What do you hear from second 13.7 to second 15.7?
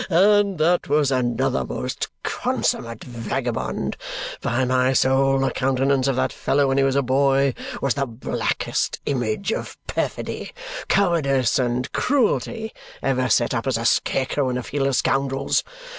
a scarecrow in a field of scoundrels.